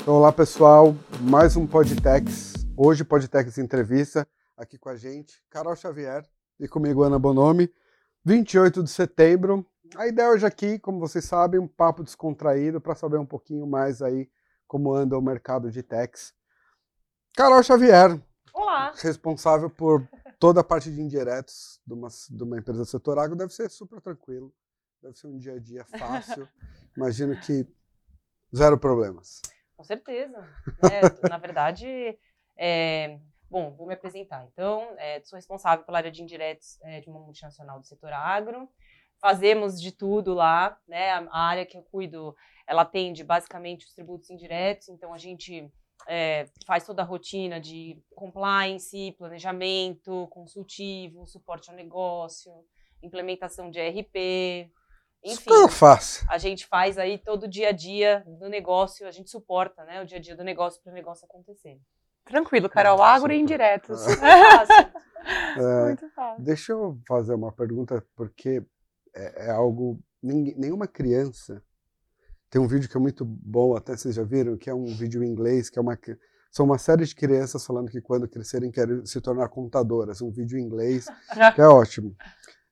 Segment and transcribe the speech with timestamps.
[0.00, 2.54] Então, olá pessoal, mais um Podtex.
[2.74, 4.26] Hoje Podtex Entrevista,
[4.56, 6.26] aqui com a gente, Carol Xavier
[6.58, 7.70] e comigo Ana Bonomi.
[8.24, 9.64] 28 de setembro.
[9.94, 14.00] A ideia hoje aqui, como vocês sabem, um papo descontraído para saber um pouquinho mais
[14.00, 14.30] aí
[14.66, 16.32] como anda o mercado de techs.
[17.36, 18.18] Carol Xavier.
[18.54, 18.92] Olá.
[18.96, 20.08] Responsável por
[20.38, 23.68] toda a parte de indiretos de uma, de uma empresa do setor agro, deve ser
[23.68, 24.50] super tranquilo.
[25.02, 26.48] Deve ser um dia a dia fácil.
[26.96, 27.66] Imagino que
[28.56, 29.42] zero problemas.
[29.80, 30.46] Com certeza.
[30.92, 31.86] É, na verdade,
[32.54, 34.46] é, bom, vou me apresentar.
[34.52, 38.68] Então, é, sou responsável pela área de indiretos é, de uma multinacional do setor agro.
[39.18, 41.12] Fazemos de tudo lá, né?
[41.12, 44.90] A, a área que eu cuido, ela atende basicamente os tributos indiretos.
[44.90, 45.72] Então, a gente
[46.06, 52.52] é, faz toda a rotina de compliance, planejamento, consultivo, suporte ao negócio,
[53.02, 54.70] implementação de ERP,
[55.24, 56.26] enfim, Super fácil.
[56.30, 60.00] a gente faz aí todo o dia a dia do negócio, a gente suporta, né,
[60.02, 61.78] o dia a dia do negócio para o negócio acontecer.
[62.24, 63.02] Tranquilo, Carol.
[63.02, 64.06] Ah, Agro e indiretos.
[64.06, 64.16] É
[64.66, 65.00] fácil.
[65.58, 66.42] É, Muito fácil.
[66.42, 68.62] Deixa eu fazer uma pergunta, porque
[69.14, 70.00] é, é algo.
[70.22, 71.62] ninguém- nenhuma criança.
[72.48, 75.22] Tem um vídeo que é muito bom, até vocês já viram, que é um vídeo
[75.22, 75.96] em inglês, que é uma.
[76.50, 80.22] São uma série de crianças falando que quando crescerem querem se tornar contadoras.
[80.22, 81.04] Um vídeo em inglês,
[81.54, 82.16] que é ótimo.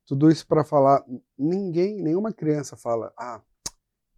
[0.09, 1.05] Tudo isso para falar.
[1.39, 3.43] Ninguém, nenhuma criança fala, ah,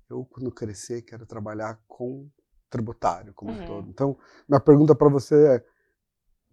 [0.08, 2.28] eu quando crescer quero trabalhar com
[2.70, 3.64] tributário como um Uhum.
[3.66, 3.90] todo.
[3.90, 5.64] Então, minha pergunta para você é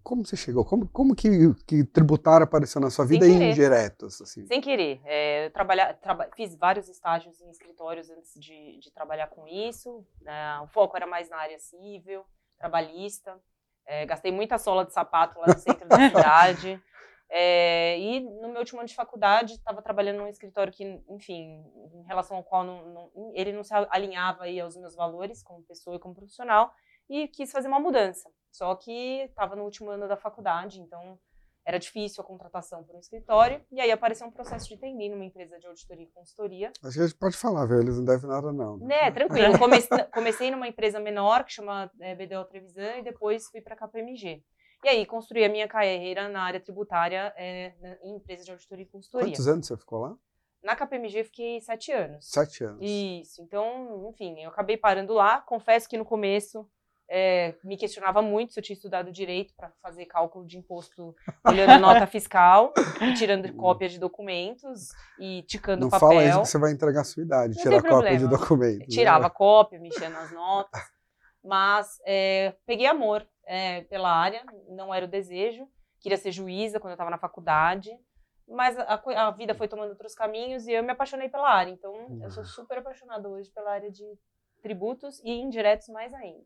[0.03, 0.63] como você chegou?
[0.63, 1.29] Como, como que,
[1.65, 3.51] que tributário apareceu na sua Sem vida e querer.
[3.51, 4.21] indiretos?
[4.21, 4.45] Assim?
[4.47, 5.01] Sem querer.
[5.03, 10.05] É, trabalhar, traba- fiz vários estágios em escritórios antes de, de trabalhar com isso.
[10.21, 12.23] né, o foco era mais na área civil,
[12.57, 13.37] trabalhista.
[13.85, 16.81] É, gastei muita sola de sapato lá no centro da cidade.
[17.29, 22.03] É, e no meu último ano de faculdade, estava trabalhando num escritório que, enfim, em
[22.03, 25.95] relação ao qual não- não- ele não se alinhava aí aos meus valores como pessoa
[25.97, 26.71] e como profissional,
[27.09, 28.29] e quis fazer uma mudança.
[28.51, 31.19] Só que estava no último ano da faculdade, então
[31.65, 35.25] era difícil a contratação por um escritório, e aí apareceu um processo de TNI numa
[35.25, 36.71] empresa de auditoria e consultoria.
[36.81, 37.81] Acho que a gente pode falar, viu?
[37.81, 38.77] Eles não devem nada, não.
[38.77, 39.47] Né, tranquilo.
[39.47, 43.73] Eu comecei, comecei numa empresa menor, que chama é, BDO Trevisan, e depois fui para
[43.73, 44.41] a KPMG.
[44.87, 48.87] E aí construí a minha carreira na área tributária é, em empresa de auditoria e
[48.87, 49.27] consultoria.
[49.27, 50.15] Quantos anos você ficou lá?
[50.63, 52.25] Na KPMG fiquei sete anos.
[52.25, 52.79] Sete anos.
[52.81, 55.41] Isso, então, enfim, eu acabei parando lá.
[55.41, 56.65] Confesso que no começo
[57.09, 61.13] é, me questionava muito se eu tinha estudado direito para fazer cálculo de imposto
[61.45, 64.87] olhando nota fiscal, e tirando cópia de documentos
[65.19, 66.07] e ticando Não papel.
[66.07, 68.29] fala isso que você vai entregar a sua idade, Não tirar cópia de problema.
[68.29, 68.79] documento.
[68.79, 68.85] né?
[68.87, 70.81] tirava cópia, mexia nas notas,
[71.43, 75.67] mas é, peguei amor é, pela área, não era o desejo,
[75.99, 77.89] queria ser juíza quando eu estava na faculdade,
[78.47, 81.93] mas a, a vida foi tomando outros caminhos e eu me apaixonei pela área, então
[82.21, 84.05] eu sou super apaixonada hoje pela área de
[84.61, 86.43] tributos e indiretos mais ainda.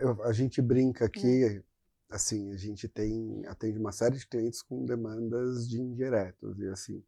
[0.00, 1.62] Eu- a gente brinca aqui, Uhum.
[2.10, 7.02] assim, a gente tem atende uma série de clientes com demandas de indiretos e assim,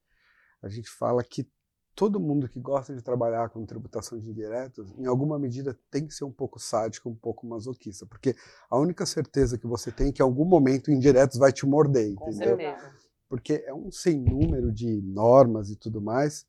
[0.63, 1.47] a gente fala que
[1.95, 6.15] todo mundo que gosta de trabalhar com tributação de indiretos, em alguma medida tem que
[6.15, 8.35] ser um pouco sádico, um pouco masoquista, porque
[8.71, 11.67] a única certeza que você tem é que em algum momento o indiretos vai te
[11.67, 12.57] morder, Com entendeu?
[12.57, 12.93] certeza.
[13.29, 16.47] Porque é um sem número de normas e tudo mais,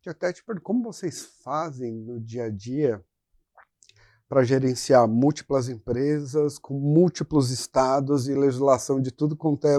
[0.00, 3.02] que até te pergunto, como vocês fazem no dia a dia
[4.28, 9.78] para gerenciar múltiplas empresas, com múltiplos estados e legislação de tudo quanto é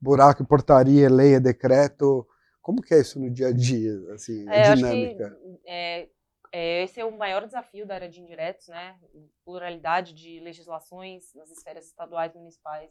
[0.00, 2.26] buraco, portaria, lei, é decreto.
[2.64, 5.38] Como que é isso no dia a dia, assim, É, a acho que dinâmica?
[5.66, 6.08] é,
[6.50, 8.98] é, esse é o maior desafio da área de indiretos, né?
[9.44, 12.90] Pluralidade de legislações nas esferas estaduais, municipais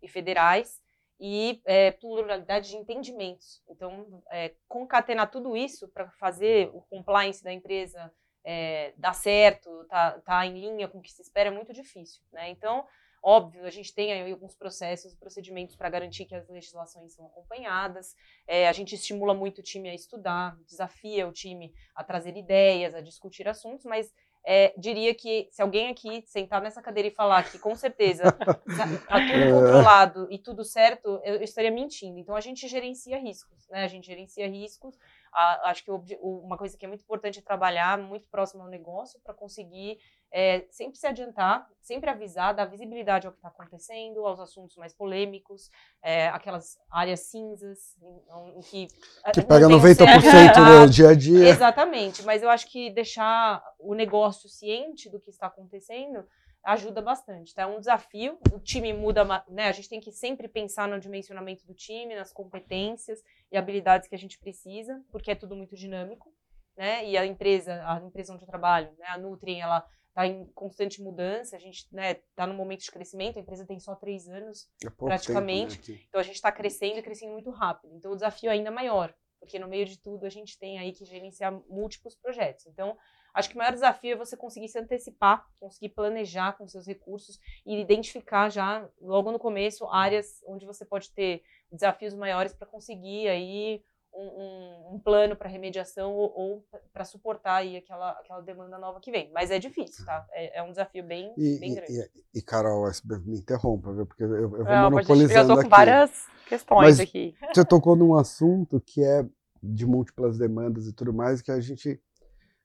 [0.00, 0.80] e federais
[1.18, 3.60] e é, pluralidade de entendimentos.
[3.68, 8.12] Então, é, concatenar tudo isso para fazer o compliance da empresa
[8.44, 12.22] é, dar certo, tá, tá em linha com o que se espera é muito difícil,
[12.32, 12.50] né?
[12.50, 12.86] Então,
[13.28, 18.16] óbvio, a gente tem aí alguns processos, procedimentos para garantir que as legislações são acompanhadas.
[18.46, 22.94] É, a gente estimula muito o time a estudar, desafia o time a trazer ideias,
[22.94, 24.14] a discutir assuntos, mas
[24.46, 28.54] é, diria que se alguém aqui sentar nessa cadeira e falar que com certeza tá,
[28.54, 32.18] tá tudo controlado e tudo certo, eu, eu estaria mentindo.
[32.18, 33.84] Então a gente gerencia riscos, né?
[33.84, 34.98] A gente gerencia riscos.
[35.32, 36.02] A- acho que o
[36.44, 39.98] uma coisa que é muito importante é trabalhar muito próximo ao negócio para conseguir
[40.30, 44.92] é, sempre se adiantar, sempre avisar, dar visibilidade ao que está acontecendo, aos assuntos mais
[44.92, 45.70] polêmicos,
[46.02, 48.86] é, aquelas áreas cinzas em, em que
[49.32, 51.48] Que não pega tem um 90% certo- do dia a dia.
[51.48, 56.24] Exatamente, mas eu acho que deixar o negócio ciente do que está acontecendo
[56.62, 57.62] ajuda bastante, tá?
[57.62, 59.68] É um desafio, o time muda, né?
[59.68, 64.14] A gente tem que sempre pensar no dimensionamento do time, nas competências e habilidades que
[64.14, 66.32] a gente precisa, porque é tudo muito dinâmico.
[66.76, 67.04] né?
[67.08, 69.06] E a empresa, a empresa onde eu trabalho, né?
[69.08, 72.90] A Nutri, ela está em constante mudança, a gente está né, tá no momento de
[72.90, 75.78] crescimento, a empresa tem só três anos, É praticamente.
[75.78, 77.94] tempo, né, então a gente está crescendo e crescendo muito rápido.
[77.96, 80.92] Então o desafio é ainda maior, porque no meio de tudo a gente tem aí
[80.92, 82.66] que gerenciar múltiplos projetos.
[82.66, 82.96] Então
[83.34, 87.38] acho que o maior desafio é você conseguir se antecipar, conseguir planejar com seus recursos
[87.64, 93.28] e identificar já logo no começo áreas onde você pode ter desafios maiores para conseguir
[93.28, 93.82] aí
[94.12, 99.00] um, um, um plano para remediação ou, ou para suportar aí aquela, aquela demanda nova
[99.00, 99.30] que vem.
[99.32, 100.26] Mas é difícil, tá?
[100.32, 101.92] É, é um desafio bem, E, bem e- grande.
[101.92, 102.84] e- e, Carol,
[103.24, 104.06] me interrompa, viu?
[104.06, 105.68] Porque eu, eu vou Não, monopolizando eu tô com aqui.
[105.70, 107.34] várias questões Mas- aqui.
[107.54, 109.24] Você tocou num assunto que é
[109.62, 112.00] de múltiplas demandas e tudo mais, que a gente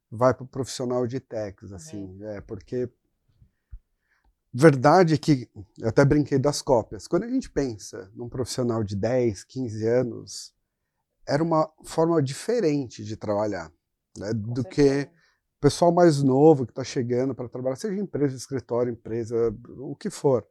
[0.10, 2.88] vai para o profissional de techs, assim, é, porque
[4.54, 8.96] verdade é que, eu até brinquei das cópias, quando a gente pensa num profissional de
[8.96, 10.54] 10, 15 anos,
[11.28, 13.72] era uma forma diferente de trabalhar,
[14.18, 15.10] né, do que
[15.58, 19.36] o pessoal mais novo que está chegando para trabalhar, seja empresa, escritório, empresa,
[19.80, 20.46] o que for.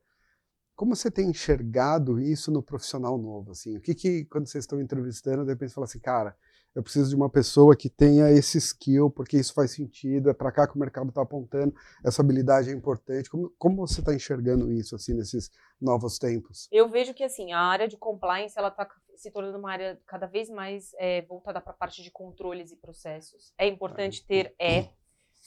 [0.74, 3.52] Como você tem enxergado isso no profissional novo?
[3.52, 3.76] Assim?
[3.76, 6.36] O que, que quando vocês estão entrevistando, de repente você fala assim, cara,
[6.74, 10.52] eu preciso de uma pessoa que tenha esse skill, porque isso faz sentido, é para
[10.52, 11.74] cá que o mercado está apontando,
[12.04, 13.28] essa habilidade é importante.
[13.28, 16.68] Como, como você está enxergando isso assim nesses novos tempos?
[16.72, 20.26] Eu vejo que assim a área de compliance ela está se tornando uma área cada
[20.26, 23.52] vez mais é, voltada para a parte de controles e processos.
[23.58, 24.88] É importante ter é,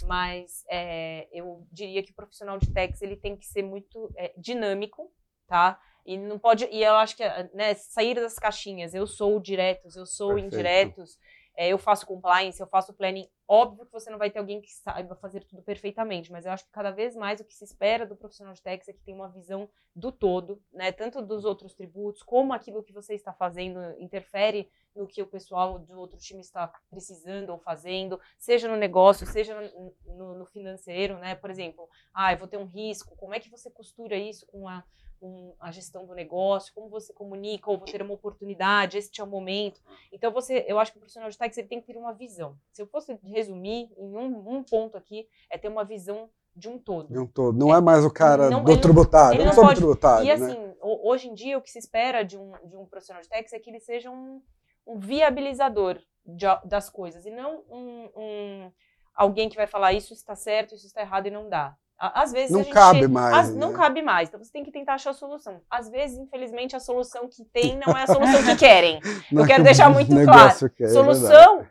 [0.04, 4.34] mas é, eu diria que o profissional de techs ele tem que ser muito é,
[4.38, 5.12] dinâmico,
[5.48, 5.80] tá?
[6.06, 7.24] E não pode e eu acho que
[7.54, 8.94] né, sair das caixinhas.
[8.94, 10.46] Eu sou diretos, eu sou Perfeito.
[10.48, 11.18] indiretos.
[11.58, 13.28] é, eu faço compliance, eu faço planning.
[13.48, 16.66] Óbvio que você não vai ter alguém que saiba fazer tudo perfeitamente, mas eu acho
[16.66, 19.16] que cada vez mais o que se espera do profissional de techs é que tenha
[19.16, 20.92] uma visão do todo, né?
[20.92, 25.80] Tanto dos outros tributos, como aquilo que você está fazendo interfere no que o pessoal
[25.80, 31.18] do outro time está precisando ou fazendo, seja no negócio, seja no, no- no financeiro,
[31.20, 31.36] né?
[31.36, 34.68] Por exemplo, ah, eu vou ter um risco, como é que você costura isso com
[34.68, 34.84] a,
[35.26, 39.24] com a gestão do negócio, como você comunica, ou vou ter uma oportunidade, esse é
[39.24, 39.82] o momento.
[40.12, 42.56] Então, você, eu acho que o profissional de tax ele tem que ter uma visão.
[42.72, 46.78] Se eu fosse resumir em um, um ponto aqui, é ter uma visão de um
[46.78, 47.12] todo.
[47.12, 47.58] De um todo.
[47.58, 49.68] Não é mais o cara Não, do ele não- tributário, ele não não sou do
[49.68, 50.34] pode- tributário, E né?
[50.34, 53.28] assim, ho- hoje em dia, o que se espera de um, de um profissional de
[53.30, 54.42] tax é que ele seja um,
[54.86, 58.72] um viabilizador de das coisas, e não um, um-
[59.16, 61.76] alguém que vai falar isso está certo, isso está errado e não dá.
[61.98, 63.60] Às vezes Não a gente, cabe mais, às- né?
[63.60, 65.62] Não cabe mais, então você tem que tentar achar a solução.
[65.70, 68.08] Às vezes, infelizmente, a solução que tem não é a
[68.42, 69.00] solução que querem.
[69.32, 71.20] Não é quero que deixar muito negócio quer, é verdade.
[71.20, 71.66] Solução,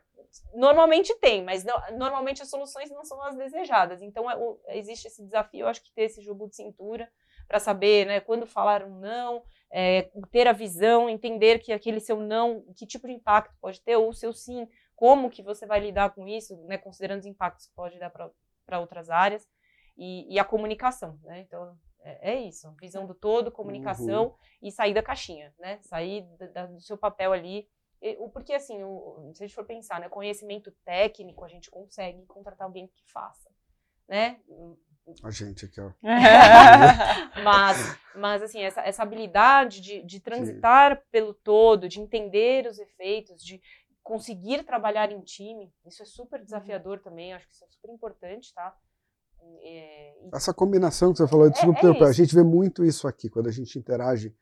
[0.54, 4.00] normalmente tem, mas não- normalmente as soluções não são as desejadas.
[4.02, 7.08] Então, é o- existe esse desafio, eu acho que ter esse jogo de cintura
[7.46, 12.16] para saber né, quando falar um não, é, ter a visão, entender que aquele seu
[12.18, 14.66] não, que tipo de impacto pode ter, ou o seu sim,
[14.96, 18.80] como que você vai lidar com isso, né, considerando os impactos que pode dar para
[18.80, 19.46] outras áreas,
[19.96, 21.18] e, e a comunicação.
[21.22, 21.40] Né?
[21.40, 25.78] Então, é, é isso, visão do todo, comunicação e sair da caixinha, né?
[25.82, 27.68] sair da- da- do seu papel ali
[28.02, 31.70] e- o- Porque, assim, o- se a gente for pensar, né, conhecimento técnico, a gente
[31.70, 33.50] consegue contratar alguém que faça,
[34.06, 34.40] né?
[35.26, 35.90] A gente aqui, ó.
[37.44, 43.42] Mas, mas assim, essa, essa habilidade de, de transitar pelo todo, de entender os efeitos,
[43.42, 43.60] de
[44.02, 48.52] conseguir trabalhar em time, isso é super desafiador também, acho que isso é super importante,
[48.54, 48.74] tá?
[49.62, 53.06] É, e- Essa combinação que você falou, desculpa, é interromper, a gente vê muito isso
[53.08, 53.28] aqui.
[53.28, 54.34] Quando a gente interage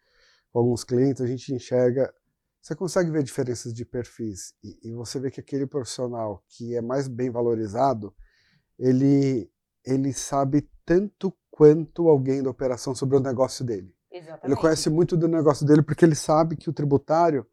[0.52, 2.12] com alguns clientes, a gente enxerga.
[2.60, 4.54] Você consegue ver diferenças de perfis.
[4.62, 8.14] E, e você vê que aquele profissional que é mais bem valorizado,
[8.78, 9.50] ele,
[9.84, 13.94] ele sabe tanto quanto alguém da operação sobre o negócio dele.
[14.10, 14.46] exatamente.
[14.46, 17.46] Ele conhece muito do negócio dele porque ele sabe que o tributário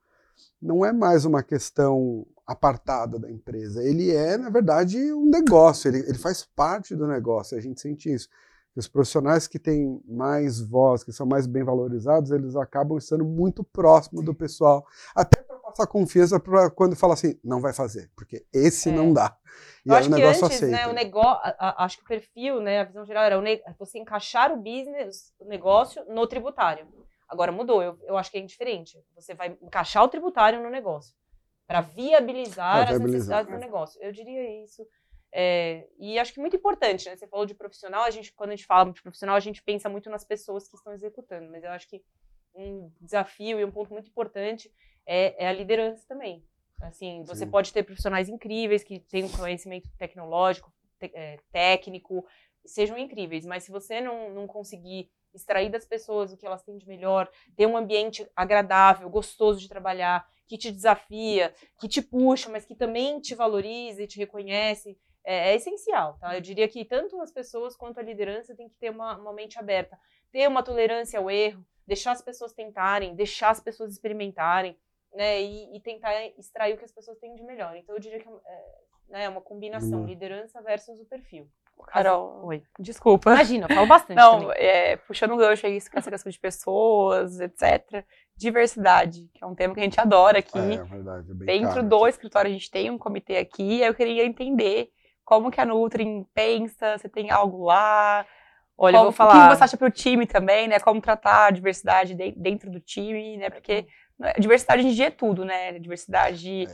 [0.61, 3.83] não é mais uma questão apartada da empresa.
[3.83, 5.87] Ele é, na verdade, um negócio.
[5.87, 7.55] Ele, ele faz parte do negócio.
[7.55, 8.27] A gente sente isso.
[8.75, 13.63] Os profissionais que têm mais voz, que são mais bem valorizados, eles acabam estando muito
[13.63, 14.83] próximo do pessoal.
[15.13, 18.91] Até para passar confiança para quando fala assim, não vai fazer, porque esse É.
[18.91, 19.37] não dá.
[19.85, 20.75] E Eu aí acho o que negócio antes, aceita.
[20.77, 23.37] né, o negócio, acho que o perfil, né, a visão geral era
[23.77, 26.87] você encaixar o business, o negócio no tributário.
[27.27, 28.97] Agora mudou, eu, eu acho que é indiferente.
[29.15, 31.13] Você vai encaixar o tributário no negócio
[31.69, 33.55] para viabilizar Pra as viabilizar, necessidades é.
[33.55, 34.01] do negócio.
[34.01, 34.83] Eu diria isso.
[35.31, 37.15] É, e acho que muito importante, né?
[37.15, 39.87] Você falou de profissional, a gente, quando a gente fala de profissional, a gente pensa
[39.87, 42.03] muito nas pessoas que estão executando, mas eu acho que
[42.55, 44.73] um desafio e um ponto muito importante
[45.05, 46.43] é, é a liderança também.
[46.81, 47.51] Assim, você Sim.
[47.51, 52.25] pode ter profissionais incríveis que têm um conhecimento tecnológico, te- é, técnico,
[52.65, 56.79] sejam incríveis, mas se você não, não conseguir extrair das pessoas o que elas têm
[56.79, 62.49] de melhor, ter um ambiente agradável, gostoso de trabalhar, que te desafia, que te puxa,
[62.49, 66.35] mas que também te valoriza e te reconhece, é, é essencial, tá?
[66.35, 69.59] Eu diria que tanto as pessoas quanto a liderança tem que ter uma, uma mente
[69.59, 69.95] aberta,
[70.31, 74.75] ter uma tolerância ao erro, deixar as pessoas tentarem, deixar as pessoas experimentarem,
[75.13, 75.39] né?
[75.39, 77.75] E, e tentar extrair o que as pessoas têm de melhor.
[77.75, 80.07] Então eu diria que é, né, é uma combinação, uhum.
[80.07, 81.47] liderança versus o perfil.
[81.87, 82.63] Carol, Oi.
[82.79, 83.31] desculpa.
[83.31, 84.17] Imagina, eu falo bastante.
[84.17, 88.03] Não, é, puxando um gancho aí, essa questão de pessoas, etc.
[88.39, 90.57] Diversidade, que é um tema que a gente adora aqui.
[90.57, 93.81] É, é verdade, é bem Dentro caro, do escritório, a gente tem um comitê aqui,
[93.81, 94.89] eu queria entender
[95.25, 98.25] como que a Nutri pensa, se tem algo lá.
[98.77, 99.47] Olha, como, eu vou falar.
[99.47, 100.79] O que você acha para o time também, né?
[100.79, 103.49] Como tratar a diversidade dentro do time, né?
[103.49, 103.85] Porque
[104.17, 105.77] né, diversidade em dia é tudo, né?
[105.77, 106.67] Diversidade é.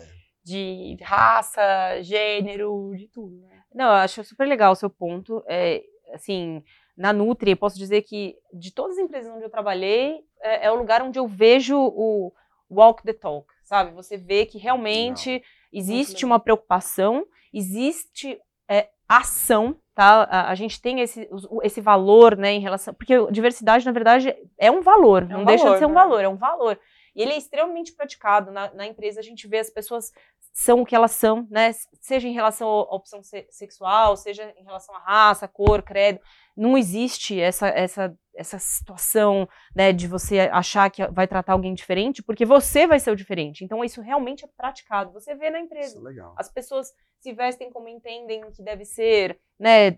[0.44, 3.64] de raça, gênero, de tudo, né?
[3.74, 5.44] Não, eu acho super legal o seu ponto.
[5.48, 6.64] É, assim,
[6.98, 10.72] na Nutri, eu posso dizer que de todas as empresas onde eu trabalhei, é, é
[10.72, 12.32] o lugar onde eu vejo o
[12.70, 13.92] walk the talk, sabe?
[13.94, 15.80] Você vê que realmente Não.
[15.80, 20.24] existe uma preocupação, existe é, ação, tá?
[20.30, 21.28] A, a, gente tem esse,
[21.64, 22.94] esse valor, né, em relação.
[22.94, 25.90] Porque diversidade, na verdade, é um valor, é um não valor, deixa de ser um
[25.90, 25.96] né?
[25.96, 26.80] valor, é um valor.
[27.16, 29.22] E ele é extremamente praticado na, na empresa.
[29.22, 30.12] A gente vê as pessoas
[30.52, 31.72] são o que elas são, né?
[32.00, 36.20] Seja em relação à opção sexual, seja em relação à raça, cor, credo.
[36.56, 42.24] Não existe essa, essa, essa situação né, de você achar que vai tratar alguém diferente,
[42.24, 43.64] porque você vai ser o diferente.
[43.64, 45.12] Então, isso realmente é praticado.
[45.12, 45.98] Você vê na empresa.
[45.98, 46.34] Isso é legal.
[46.38, 49.98] As pessoas se vestem como entendem que deve ser, né?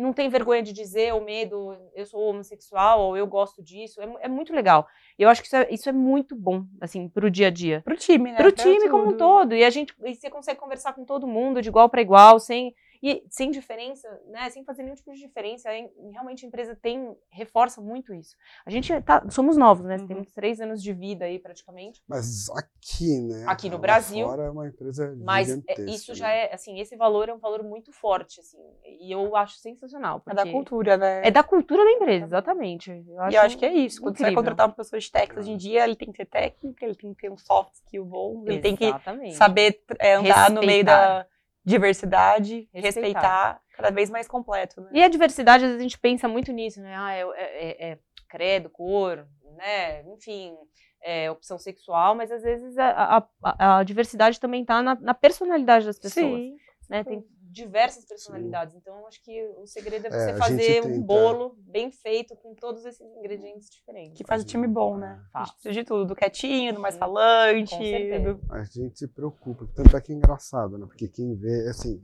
[0.00, 4.00] Não tem vergonha de dizer o medo, eu sou homossexual ou eu gosto disso.
[4.00, 4.86] É, é muito legal.
[5.18, 7.82] E eu acho que isso é, isso é muito bom, assim, pro dia a dia.
[7.84, 8.38] Pro time, né?
[8.38, 9.54] Pro time como um todo.
[9.54, 12.74] E a gente, e você consegue conversar com todo mundo de igual para igual, sem
[13.02, 15.68] e sem diferença, né, sem fazer nenhum tipo de diferença,
[16.12, 18.36] realmente a empresa tem, reforça muito isso.
[18.64, 20.06] A gente tá, somos novos, né, uhum.
[20.06, 22.00] temos três anos de vida aí praticamente.
[22.06, 23.44] Mas aqui, né?
[23.48, 24.24] Aqui no Brasil.
[24.26, 26.44] Fora é uma empresa Mas é, isso já né?
[26.44, 30.22] é, assim, esse valor é um valor muito forte, assim, e eu acho sensacional.
[30.28, 31.22] É da cultura, né?
[31.24, 32.90] É da cultura da empresa, exatamente.
[32.90, 35.10] Eu acho e eu acho que é isso, quando você vai contratar uma pessoa de
[35.10, 37.74] técnica hoje em dia, ele tem que ser técnico, ele tem que ter um soft
[37.74, 39.22] skill bom, ele exatamente.
[39.22, 40.50] tem que saber é, andar Respeitar.
[40.50, 41.26] no meio da
[41.64, 42.82] diversidade, respeitar.
[42.82, 44.80] respeitar, cada vez mais completo.
[44.80, 44.90] Né?
[44.92, 46.94] E a diversidade, às vezes a gente pensa muito nisso, né?
[46.96, 49.26] Ah, é, é, é, é credo, cor,
[49.56, 50.02] né?
[50.14, 50.54] Enfim,
[51.02, 55.86] é, opção sexual, mas às vezes a, a, a diversidade também está na, na, personalidade
[55.86, 56.40] das pessoas.
[56.40, 56.56] Sim.
[56.88, 57.04] Né?
[57.04, 58.72] Tem diversas personalidades.
[58.72, 58.78] Sim.
[58.80, 62.54] Então, acho que o segredo é, é você é, fazer um bolo bem feito com
[62.54, 64.16] todos esses ingredientes diferentes.
[64.16, 65.22] Que faz o time bom, né?
[65.32, 65.52] Faz.
[65.62, 67.76] De tudo, do quietinho, do mais falante.
[67.76, 68.40] Do...
[68.50, 69.68] A gente se preocupa.
[69.74, 70.86] Tanto é que é engraçado, né?
[70.86, 72.02] Porque quem vê, assim,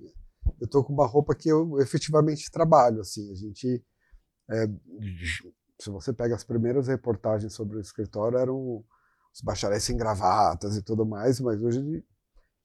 [0.60, 3.32] eu tô com uma roupa que eu efetivamente trabalho, assim.
[3.32, 3.82] A gente.
[4.50, 4.66] É,
[5.80, 8.84] se você pega as primeiras reportagens sobre o escritório, eram
[9.32, 12.04] os bacharéis sem gravatas e tudo mais, mas hoje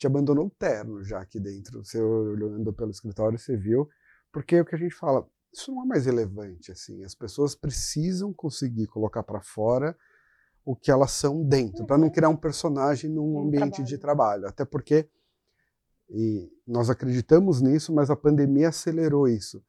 [0.04, 1.84] gente abandonou o terno já aqui dentro.
[1.84, 3.88] Você olhando pelo escritório, você viu.
[4.32, 7.04] Porque é o que a gente fala, isso não é mais relevante, assim.
[7.04, 9.96] As pessoas precisam conseguir colocar para fora
[10.66, 11.86] o que elas são dentro, uhum.
[11.86, 13.86] para não criar um personagem num um ambiente trabalho.
[13.86, 14.48] de trabalho.
[14.48, 15.10] Até porque
[16.10, 19.64] e nós acreditamos nisso, mas a pandemia acelerou isso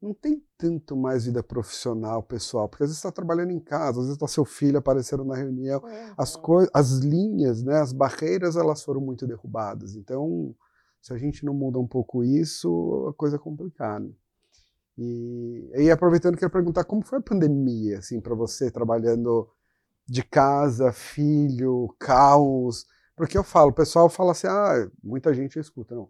[0.00, 4.06] não tem tanto mais vida profissional, pessoal, porque às vezes está trabalhando em casa, às
[4.06, 6.14] vezes está seu filho aparecendo na reunião, uhum.
[6.16, 6.38] as,
[6.72, 9.96] as linhas, né, as barreiras, elas foram muito derrubadas.
[9.96, 10.54] Então,
[11.02, 14.08] se a gente não muda um pouco isso, a coisa é complicada.
[14.96, 19.48] E, e aproveitando, quero perguntar como foi a pandemia, assim, para você trabalhando
[20.06, 22.86] de casa, filho, caos,
[23.16, 26.08] porque eu falo, o pessoal fala assim, ah, muita gente escuta, não,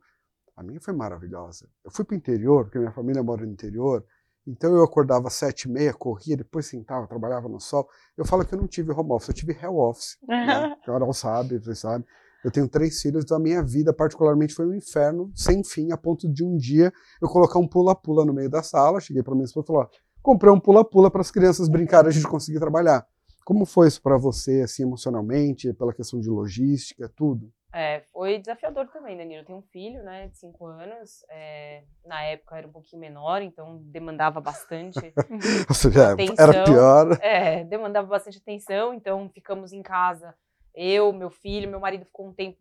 [0.58, 1.68] a minha foi maravilhosa.
[1.84, 4.04] Eu fui para o interior, porque minha família mora no interior,
[4.44, 7.88] então eu acordava às sete e meia, corria, depois sentava, trabalhava no sol.
[8.16, 10.18] Eu falo que eu não tive home office, eu tive hell office.
[10.26, 10.52] Né?
[10.52, 12.04] A Carol sabe, você sabe.
[12.44, 15.96] Eu tenho três filhos, então a minha vida particularmente foi um inferno sem fim, a
[15.96, 19.44] ponto de um dia eu colocar um pula-pula no meio da sala, cheguei para minha
[19.44, 19.88] esposa e falei,
[20.20, 23.06] comprei um pula-pula para as crianças brincarem, a gente conseguir trabalhar.
[23.44, 27.48] Como foi isso para você, assim, emocionalmente, pela questão de logística, tudo?
[27.72, 29.42] É, foi desafiador também, Danilo.
[29.42, 31.24] Eu tenho um filho, né, de 5 anos.
[31.28, 34.98] É, na época era um pouquinho menor, então demandava bastante
[35.68, 36.48] Ou seja, atenção.
[36.48, 37.18] Era pior.
[37.20, 38.94] É, demandava bastante atenção.
[38.94, 40.34] Então ficamos em casa,
[40.74, 42.58] eu, meu filho, meu marido ficou um tempo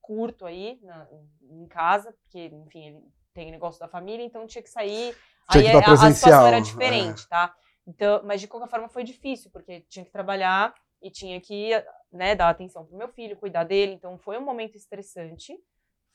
[0.00, 1.06] curto aí na,
[1.42, 5.14] em casa, porque, enfim, ele tem negócio da família, então tinha que sair.
[5.50, 7.28] Tinha aí que a, a situação era diferente, é.
[7.28, 7.54] tá?
[7.86, 11.72] Então, mas de qualquer forma foi difícil, porque tinha que trabalhar e tinha que
[12.12, 13.92] né, dar atenção para o meu filho, cuidar dele.
[13.92, 15.56] Então foi um momento estressante,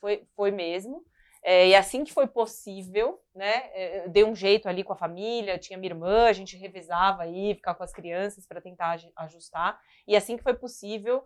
[0.00, 1.04] foi, foi mesmo.
[1.42, 5.58] É, e assim que foi possível, né, é, dei um jeito ali com a família,
[5.58, 9.78] tinha minha irmã, a gente revezava aí, ficar com as crianças para tentar ajustar.
[10.08, 11.22] E assim que foi possível,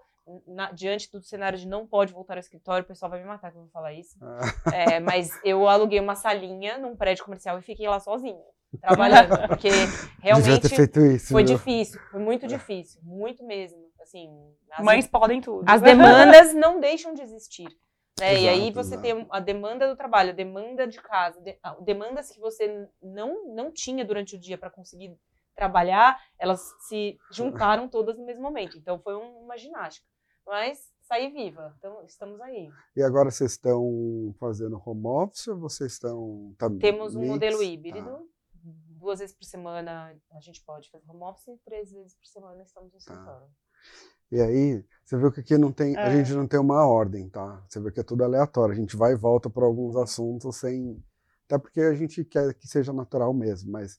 [0.47, 3.51] na, diante do cenário de não pode voltar ao escritório, o pessoal vai me matar
[3.51, 4.19] que eu falar isso.
[4.21, 4.75] Ah.
[4.75, 8.45] É, mas eu aluguei uma salinha num prédio comercial e fiquei lá sozinha,
[8.81, 9.71] trabalhando, porque
[10.21, 10.69] realmente
[11.21, 13.90] foi difícil, foi muito difícil, muito mesmo.
[14.01, 15.65] Assim, as, Mães podem tudo.
[15.69, 17.69] As demandas não deixam de existir.
[18.19, 18.33] Né?
[18.33, 19.03] Exato, e aí você exato.
[19.03, 23.73] tem a demanda do trabalho, a demanda de casa, de, demandas que você não, não
[23.73, 25.17] tinha durante o dia para conseguir
[25.55, 28.77] trabalhar, elas se juntaram todas no mesmo momento.
[28.79, 30.07] Então foi uma ginástica.
[30.47, 32.71] Mas saí viva, então estamos aí.
[32.97, 36.55] E agora vocês estão fazendo home office ou vocês estão.
[36.59, 37.33] Tá Temos um mix?
[37.33, 38.09] modelo híbrido.
[38.09, 38.23] Ah.
[38.63, 42.63] Duas vezes por semana a gente pode fazer home office e três vezes por semana
[42.63, 42.99] estamos no ah.
[42.99, 43.49] escritório.
[44.31, 46.01] E aí, você viu que aqui não tem, é.
[46.01, 47.65] a gente não tem uma ordem, tá?
[47.69, 48.73] Você vê que é tudo aleatório.
[48.73, 51.03] A gente vai e volta para alguns assuntos sem.
[51.47, 53.99] Até porque a gente quer que seja natural mesmo, mas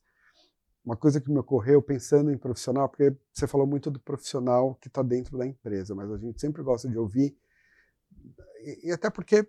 [0.84, 4.88] uma coisa que me ocorreu pensando em profissional, porque você falou muito do profissional que
[4.88, 7.36] está dentro da empresa, mas a gente sempre gosta de ouvir,
[8.64, 9.48] e, e, até porque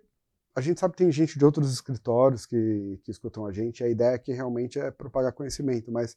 [0.55, 3.89] a gente sabe que tem gente de outros escritórios que, que escutam a gente, a
[3.89, 6.15] ideia aqui realmente é propagar conhecimento, mas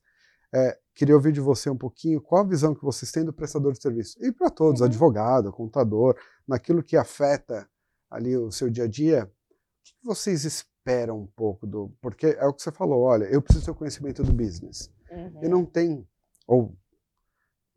[0.54, 3.72] é, queria ouvir de você um pouquinho qual a visão que vocês têm do prestador
[3.72, 4.16] de serviço.
[4.24, 4.86] E para todos, uhum.
[4.86, 7.68] advogado, contador, naquilo que afeta
[8.10, 11.92] ali o seu dia a dia, o que vocês esperam um pouco do.
[12.00, 14.90] Porque é o que você falou, olha, eu preciso ter conhecimento do business.
[15.10, 15.44] Uhum.
[15.44, 16.06] E não tem,
[16.46, 16.76] ou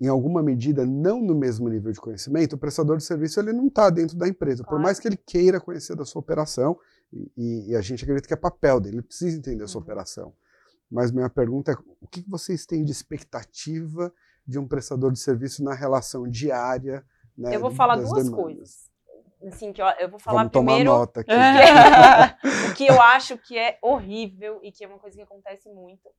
[0.01, 3.67] em alguma medida, não no mesmo nível de conhecimento, o prestador de serviço ele não
[3.67, 4.63] está dentro da empresa.
[4.63, 6.77] Por mais que ele queira conhecer da sua operação,
[7.11, 9.83] e, e, a gente acredita que é papel dele, ele precisa entender a sua uhum.
[9.83, 10.33] operação.
[10.89, 14.13] Mas minha pergunta é: o que vocês têm de expectativa
[14.45, 17.05] de um prestador de serviço na relação diária?
[17.37, 18.33] Né, eu vou falar duas demandas?
[18.33, 18.89] coisas.
[19.47, 21.31] Assim, que eu, eu vou falar Vamos primeiro tomar nota aqui.
[22.69, 26.09] o que eu acho que é horrível e que é uma coisa que acontece muito.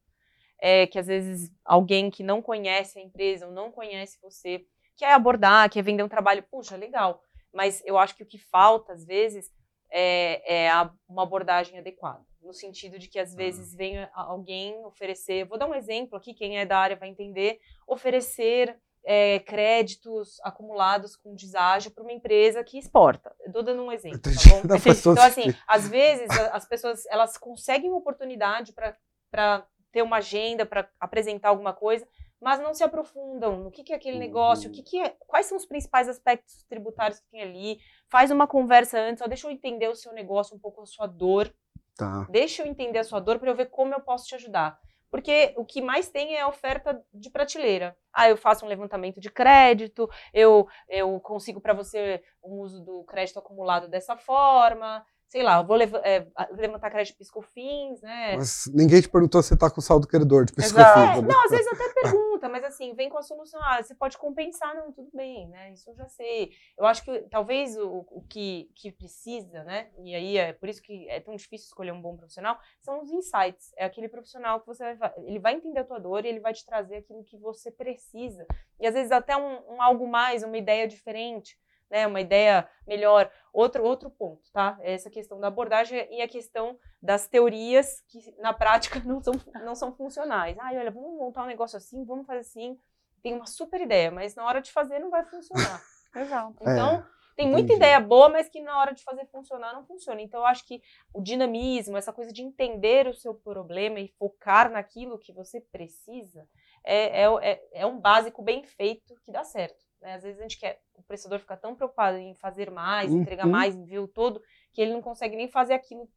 [0.62, 4.64] É que às vezes alguém que não conhece a empresa ou não conhece você
[4.96, 7.22] quer abordar, quer vender um trabalho, puxa, legal.
[7.52, 9.50] Mas eu acho que o que falta, às vezes,
[9.90, 15.44] é, é a, uma abordagem adequada no sentido de que às vezes vem alguém oferecer,
[15.44, 21.16] vou dar um exemplo aqui, quem é da área vai entender, oferecer é, créditos acumulados
[21.16, 23.34] com deságio para uma empresa que exporta.
[23.46, 24.62] Estou dando um exemplo, tá bom?
[25.10, 30.88] Então, assim, às vezes as pessoas elas conseguem uma oportunidade para ter uma agenda, para
[31.00, 32.06] apresentar alguma coisa,
[32.40, 35.46] mas não se aprofundam no que, que é aquele negócio, o que, que é, quais
[35.46, 39.50] são os principais aspectos tributários que tem ali, faz uma conversa antes, ó, deixa eu
[39.50, 41.52] entender o seu negócio, um pouco a sua dor,
[42.00, 42.26] Tá.
[42.30, 44.80] Deixa eu entender a sua dor para eu ver como eu posso te ajudar.
[45.10, 47.94] Porque o que mais tem é a oferta de prateleira.
[48.10, 53.04] Ah, eu faço um levantamento de crédito, eu, eu consigo para você o uso do
[53.04, 58.36] crédito acumulado dessa forma, sei lá, vou lev é, levantar crédito de piscofins, né?
[58.36, 60.84] Mas ninguém te perguntou se você tá com saldo credor de piscofins.
[60.84, 61.28] É, né?
[61.28, 64.74] Não, às vezes até pergunta, mas assim, vem com a solução, ah, você pode compensar,
[64.74, 65.72] não, tudo bem, né?
[65.72, 66.50] Isso eu já sei.
[66.76, 69.90] Eu acho que talvez o, o que, que precisa, né?
[69.98, 73.08] E aí é por isso que é tão difícil escolher um bom profissional, são os
[73.12, 73.72] insights.
[73.76, 76.52] É aquele profissional que você vai, ele vai entender a tua dor e ele vai
[76.52, 78.44] te trazer aquilo que você precisa.
[78.80, 81.56] E às vezes até um, um algo mais, uma ideia diferente
[81.90, 83.30] né, uma ideia melhor.
[83.52, 84.78] Outro, outro ponto, tá?
[84.80, 89.74] Essa questão da abordagem e a questão das teorias que na prática não são, não
[89.74, 90.56] são funcionais.
[90.58, 92.78] Ai, olha, vamos montar um negócio assim, vamos fazer assim.
[93.22, 95.82] Tem uma super ideia, mas na hora de fazer não vai funcionar.
[96.14, 96.56] Exato.
[96.62, 97.04] Então, é,
[97.36, 97.76] tem muita entendi.
[97.76, 100.20] ideia boa, mas que na hora de fazer funcionar não funciona.
[100.20, 104.70] Então, eu acho que o dinamismo, essa coisa de entender o seu problema e focar
[104.70, 106.48] naquilo que você precisa,
[106.84, 109.89] é, é, é, é um básico bem feito que dá certo.
[110.00, 110.14] Né?
[110.14, 113.20] Às vezes a gente quer, o prestador fica tão preocupado em fazer mais, uhum.
[113.20, 116.08] entregar mais, enviar todo, que ele não consegue nem fazer aquilo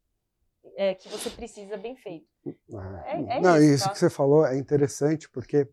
[0.76, 2.26] é, que você precisa bem feito.
[3.06, 3.90] É, é não, isso, isso tá?
[3.90, 5.68] que você falou é interessante porque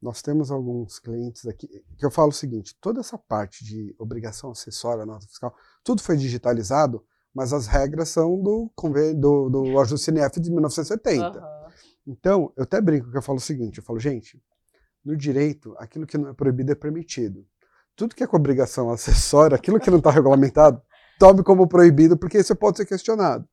[0.00, 4.50] nós temos alguns clientes aqui que eu falo o seguinte: toda essa parte de obrigação
[4.50, 8.70] acessória, nota fiscal, tudo foi digitalizado, mas as regras são do,
[9.16, 11.38] do, do ajuste NF de 1970.
[11.38, 11.66] Uhum.
[12.06, 14.40] Então, eu até brinco que eu falo o seguinte: eu falo, gente,
[15.06, 17.46] no direito, aquilo que não é proibido é permitido.
[17.94, 20.82] Tudo que é com obrigação acessória, aquilo que não está regulamentado,
[21.16, 23.48] tome como proibido, porque isso pode ser questionado.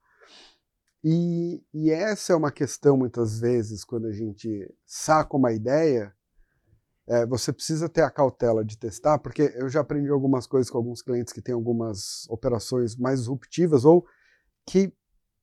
[1.04, 6.14] E, e, essa é uma questão, muitas vezes, quando a gente saca uma ideia,
[7.08, 10.78] é, você precisa ter a cautela de testar, porque eu já aprendi algumas coisas com
[10.78, 14.06] alguns clientes que têm algumas operações mais disruptivas ou
[14.66, 14.94] que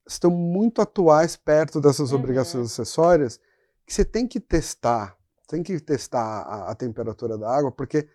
[0.09, 2.18] estão muito atuais perto dessas uhum.
[2.18, 3.38] obrigações acessórias,
[3.87, 5.19] que você tem que testar
[5.50, 8.08] tem que testar a, a, temperatura da água, porque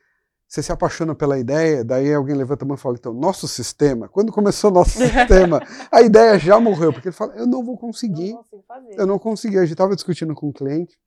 [0.48, 4.08] você se apaixona pela ideia, daí alguém levanta a mão e fala, então, nosso sistema,
[4.08, 8.32] quando começou nosso sistema, a ideia já morreu, porque ele fala, eu não vou conseguir,
[8.32, 8.46] não
[8.92, 9.58] eu não consegui.
[9.58, 10.98] A gente estava discutindo com um cliente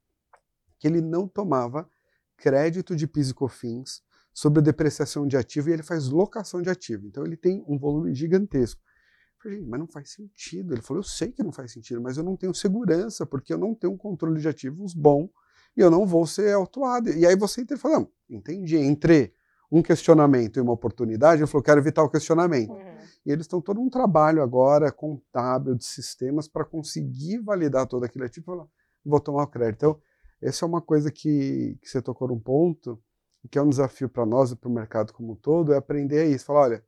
[0.79, 1.89] que ele não tomava
[2.37, 4.03] crédito de PIS e COFINS
[4.35, 7.07] sobre depreciação de ativo e ele faz locação de ativo.
[7.07, 8.81] Então ele tem um volume gigantesco.
[9.39, 10.75] Eu falei, mas não faz sentido.
[10.75, 13.59] Ele falou, eu sei que não faz sentido, mas eu não tenho segurança, porque eu
[13.59, 15.29] não tenho um controle de ativos bom
[15.79, 17.09] e eu não vou ser autuado.
[17.11, 19.33] E aí você entra e fala, não, entendi, entre
[19.71, 22.73] um questionamento e uma oportunidade, ele falou, quero evitar o questionamento.
[22.73, 22.99] Uhum.
[23.25, 28.25] E eles estão todo um trabalho agora contábil de sistemas para conseguir validar todo aquele
[28.25, 28.67] ativo e falar,
[29.05, 29.77] vou tomar o crédito.
[29.77, 30.01] Então,
[30.43, 33.01] essa é uma coisa que, que você tocou num ponto,
[33.49, 36.27] que é um desafio para nós e para o mercado como um todo, é aprender
[36.27, 36.47] isso.
[36.47, 36.85] Falar, olha,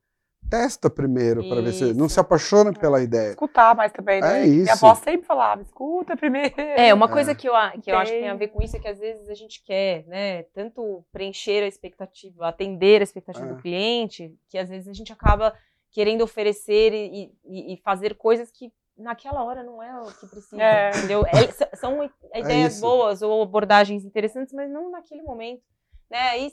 [0.49, 3.03] testa primeiro para ver se não se apaixona pela é.
[3.03, 3.29] ideia.
[3.31, 4.41] Escutar mais também, né?
[4.41, 4.63] É isso.
[4.63, 6.53] Minha avó sempre falava, escuta primeiro.
[6.57, 7.35] É, uma coisa é.
[7.35, 9.29] que, eu, que eu acho que tem a ver com isso é que às vezes
[9.29, 13.49] a gente quer, né, tanto preencher a expectativa, atender a expectativa é.
[13.49, 15.53] do cliente, que às vezes a gente acaba
[15.91, 20.61] querendo oferecer e, e, e fazer coisas que naquela hora não é o que precisa,
[20.61, 20.89] é.
[20.91, 21.23] entendeu?
[21.25, 25.63] É, são ideias boas ou abordagens interessantes, mas não naquele momento.
[26.11, 26.19] Né?
[26.31, 26.51] Aí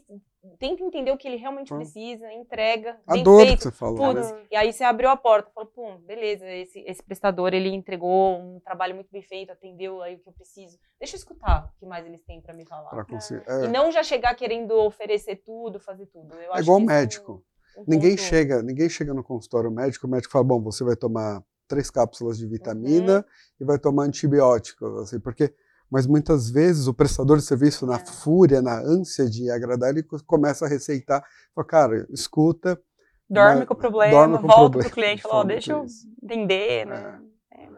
[0.56, 4.30] tenta entender o que ele realmente precisa, entrega, a dor feito, que você falou, putz,
[4.30, 4.46] né?
[4.52, 8.60] E aí você abriu a porta, falou, pum, beleza, esse, esse prestador, ele entregou um
[8.60, 10.78] trabalho muito bem feito, atendeu aí o que eu preciso.
[11.00, 13.04] Deixa eu escutar o que mais eles têm para me falar.
[13.48, 13.64] É.
[13.64, 16.32] E não já chegar querendo oferecer tudo, fazer tudo.
[16.36, 17.44] Eu é igual médico.
[17.76, 18.22] Um, um ninguém ponto...
[18.22, 22.38] chega, ninguém chega no consultório médico, o médico fala, bom, você vai tomar três cápsulas
[22.38, 23.24] de vitamina uhum.
[23.60, 25.52] e vai tomar antibiótico, assim, porque
[25.90, 28.04] mas muitas vezes o prestador de serviço, na é.
[28.04, 31.24] fúria, na ânsia de agradar, ele começa a receitar,
[31.54, 32.80] fala, cara, escuta.
[33.28, 35.84] Dorme com o problema, dorme com volta para o cliente e fala, oh, deixa eu
[36.22, 37.20] entender, né?
[37.52, 37.62] É.
[37.64, 37.68] É,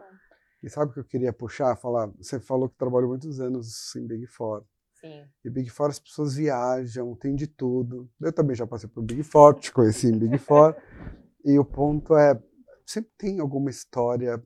[0.63, 1.75] e sabe o que eu queria puxar?
[1.75, 4.63] Falar, você falou que trabalhou muitos anos em Big Four.
[4.93, 5.25] Sim.
[5.43, 8.09] E Big Four as pessoas viajam, tem de tudo.
[8.21, 10.75] Eu também já passei por Big Four, te conheci em Big Four.
[11.43, 12.39] e o ponto é,
[12.85, 14.41] sempre tem alguma história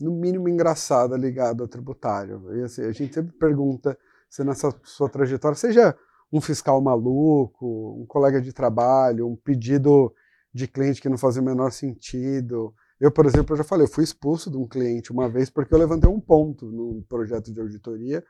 [0.00, 2.54] no mínimo engraçada ligado ao tributário.
[2.56, 3.96] E, assim, a gente sempre pergunta
[4.28, 5.96] se nessa sua trajetória, seja
[6.32, 10.12] um fiscal maluco, um colega de trabalho, um pedido
[10.52, 12.74] de cliente que não fazia o menor sentido.
[13.00, 15.72] Eu, por exemplo, eu já falei, eu fui expulso de um cliente uma vez porque
[15.72, 18.24] eu levantei um ponto num projeto de auditoria,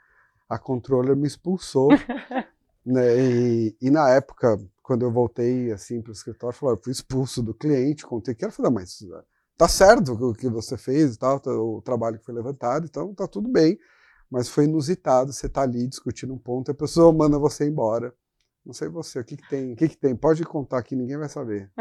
[0.48, 1.88] a controller me expulsou,
[2.84, 6.92] né, e, e, na época, quando eu voltei assim para o escritório, falou, eu fui
[6.92, 8.98] expulso do cliente, contei que ela falou, mas
[9.56, 13.14] tá certo o que você fez e tal, tá, o trabalho que foi levantado, então
[13.14, 13.78] tá tudo bem.
[14.30, 18.12] Mas foi inusitado, você tá ali discutindo um ponto, a pessoa manda você embora.
[18.64, 19.74] Não sei você, o que, que tem?
[19.74, 20.16] O que, que tem?
[20.16, 21.70] Pode contar que ninguém vai saber.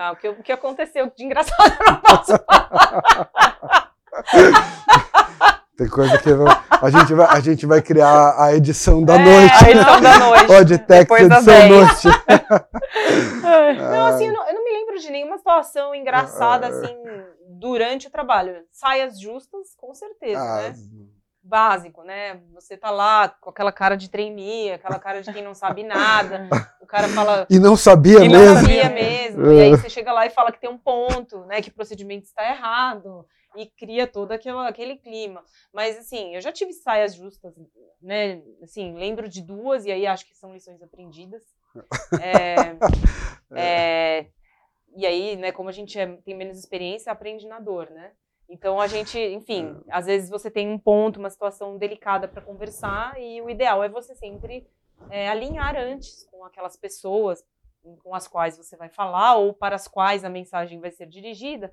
[0.00, 3.92] Ah, o, que, o que aconteceu de engraçado eu não posso falar.
[5.78, 6.28] Tem coisa que
[6.82, 9.64] a gente vai, a gente vai criar a edição da é, noite.
[9.64, 10.46] A edição da noite.
[10.48, 12.08] Pode ter edição noite.
[13.78, 14.47] não, assim, eu não,
[14.98, 16.70] lembro de nenhuma situação engraçada, ah.
[16.70, 16.96] assim,
[17.48, 18.64] durante o trabalho.
[18.70, 20.74] Saias justas, com certeza, ah, né?
[21.42, 22.40] Básico, né?
[22.52, 26.46] Você tá lá com aquela cara de trainee, aquela cara de quem não sabe nada.
[26.82, 27.46] O cara fala.
[27.48, 28.36] E não sabia e mesmo.
[28.36, 29.52] E não sabia mesmo.
[29.52, 31.62] E aí você chega lá e fala que tem um ponto, né?
[31.62, 33.24] Que o procedimento está errado
[33.56, 35.42] e cria todo aquele, aquele clima.
[35.72, 37.54] Mas, assim, eu já tive saias justas,
[38.02, 38.42] né?
[38.62, 41.42] Assim, lembro de duas, e aí acho que são lições aprendidas.
[42.20, 42.54] É,
[43.54, 44.26] é,
[44.98, 48.10] e aí, né, como a gente é, tem menos experiência, aprende na dor, né?
[48.48, 49.92] Então a gente, enfim, é.
[49.92, 53.88] às vezes você tem um ponto, uma situação delicada para conversar e o ideal é
[53.88, 54.66] você sempre
[55.08, 57.44] é, alinhar antes com aquelas pessoas
[58.02, 61.72] com as quais você vai falar ou para as quais a mensagem vai ser dirigida,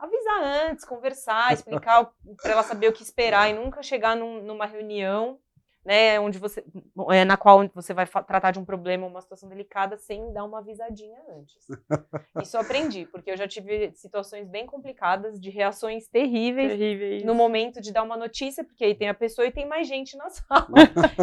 [0.00, 2.10] avisar antes, conversar, explicar
[2.42, 5.38] para ela saber o que esperar e nunca chegar num, numa reunião
[5.86, 6.64] né, onde você,
[7.12, 10.58] é, na qual você vai tratar de um problema, uma situação delicada, sem dar uma
[10.58, 11.54] avisadinha antes.
[12.42, 17.22] Isso eu aprendi, porque eu já tive situações bem complicadas, de reações terríveis, terríveis.
[17.22, 20.16] no momento de dar uma notícia, porque aí tem a pessoa e tem mais gente
[20.16, 20.66] na sala,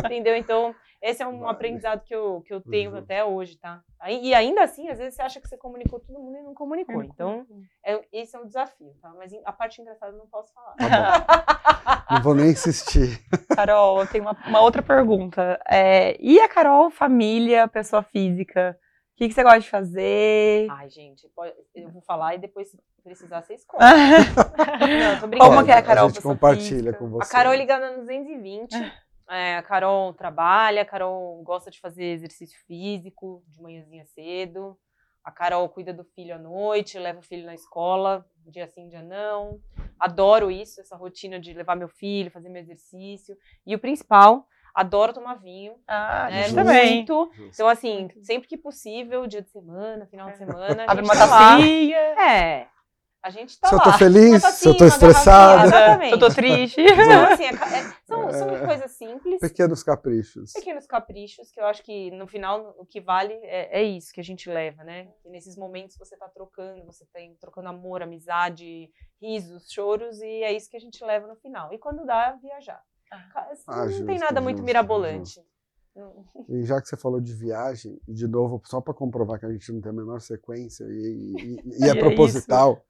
[0.06, 0.34] entendeu?
[0.34, 0.74] Então,
[1.04, 1.52] esse é um vale.
[1.52, 2.98] aprendizado que eu, que eu tenho uhum.
[2.98, 3.84] até hoje, tá?
[4.08, 6.96] E ainda assim, às vezes você acha que você comunicou todo mundo e não comunicou.
[6.96, 7.04] Uhum.
[7.04, 7.46] Então,
[7.86, 9.14] é, esse é um desafio, tá?
[9.18, 10.76] Mas a parte engraçada eu não posso falar.
[10.76, 13.22] Tá não vou nem insistir.
[13.54, 15.60] Carol, eu tenho uma, uma outra pergunta.
[15.70, 18.80] É, e a Carol, família, pessoa física?
[19.14, 20.68] O que, que você gosta de fazer?
[20.72, 21.30] Ai, gente,
[21.76, 23.84] eu vou falar e depois, se precisar, você escolhe.
[23.84, 25.52] não, tô brincando.
[25.52, 26.06] Como que é a Carol?
[26.06, 26.98] A gente compartilha física?
[26.98, 27.28] com você.
[27.28, 28.74] A Carol ligando no 220.
[29.30, 34.78] É, a Carol trabalha, a Carol gosta de fazer exercício físico de manhãzinha cedo.
[35.24, 39.02] A Carol cuida do filho à noite, leva o filho na escola, dia sim, dia
[39.02, 39.60] não.
[39.98, 43.38] Adoro isso, essa rotina de levar meu filho, fazer meu exercício.
[43.66, 45.76] E o principal, adoro tomar vinho.
[45.88, 46.96] Ah, né, também.
[46.96, 47.32] Muito.
[47.54, 50.86] Então, assim, sempre que possível, dia de semana, final de semana.
[50.88, 51.98] Abre uma tá tacinha.
[51.98, 52.68] É.
[53.24, 53.80] A gente tá se lá.
[53.80, 55.68] eu tô feliz, se eu tô estressada.
[55.68, 56.10] Exatamente.
[56.10, 56.82] Se eu tô triste.
[56.82, 58.66] Então, assim, é, é, são, são é.
[58.66, 59.33] coisas simples simples.
[59.50, 60.54] Pequenos caprichos.
[60.54, 64.22] Pequenos caprichos, que eu acho que no final o que vale é, é isso que
[64.22, 65.12] a gente leva, né?
[65.22, 68.90] Que nesses momentos você está trocando, você está trocando amor, amizade,
[69.22, 71.74] risos, choros, e é isso que a gente leva no final.
[71.74, 72.82] E quando dá, viajar.
[73.12, 75.42] Ah, ah não justo, tem nada muito justo, mirabolante.
[75.94, 76.46] Justo.
[76.50, 79.72] E já que você falou de viagem, de novo, só para comprovar que a gente
[79.74, 82.82] não tem a menor sequência e, e, e é, é proposital,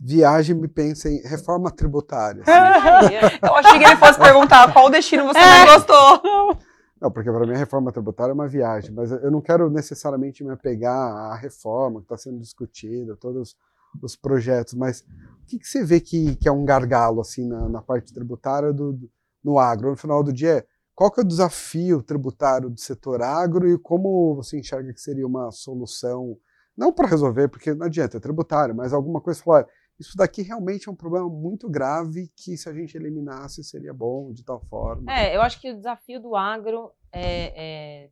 [0.00, 2.42] viagem me pensa em reforma tributária.
[2.42, 3.14] Assim.
[3.42, 5.74] Eu achei que ele fosse perguntar qual destino você mais é.
[5.74, 6.58] gostou.
[7.00, 10.44] Não, porque para mim a reforma tributária é uma viagem, mas eu não quero necessariamente
[10.44, 13.56] me apegar à reforma que está sendo discutida, todos
[14.02, 17.70] os projetos, mas o que, que você vê que, que é um gargalo assim na,
[17.70, 18.98] na parte tributária do,
[19.42, 19.90] no agro?
[19.90, 24.34] No final do dia, qual que é o desafio tributário do setor agro e como
[24.34, 26.36] você enxerga que seria uma solução,
[26.76, 29.66] não para resolver, porque não adianta, é tributário, mas alguma coisa falar,
[30.00, 34.32] isso daqui realmente é um problema muito grave que se a gente eliminasse seria bom
[34.32, 35.12] de tal forma.
[35.12, 38.10] É, eu acho que o desafio do agro está é, é,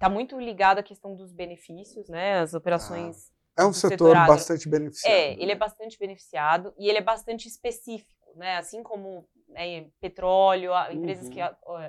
[0.00, 2.40] tá muito ligado à questão dos benefícios, né?
[2.40, 3.30] As operações.
[3.56, 5.12] Ah, é um setor, setor bastante beneficiado.
[5.12, 8.56] É, ele é bastante beneficiado e ele é bastante específico, né?
[8.56, 11.30] Assim como né, petróleo, empresas uhum.
[11.30, 11.40] que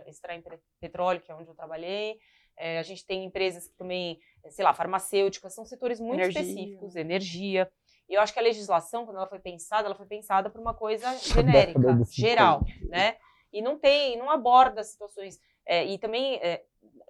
[0.07, 0.43] extraem
[0.79, 2.19] petróleo, que é onde eu trabalhei.
[2.55, 4.19] É, a gente tem empresas que também,
[4.49, 6.41] sei lá, farmacêuticas, são setores muito energia.
[6.41, 7.71] específicos, energia.
[8.09, 10.73] E eu acho que a legislação, quando ela foi pensada, ela foi pensada para uma
[10.73, 11.79] coisa genérica,
[12.11, 13.17] geral, né?
[13.51, 15.39] E não tem, não aborda situações.
[15.65, 16.63] É, e também, é,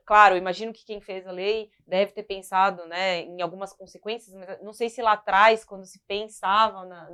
[0.05, 4.61] claro, imagino que quem fez a lei deve ter pensado né, em algumas consequências, mas
[4.61, 7.09] não sei se lá atrás, quando se pensava na,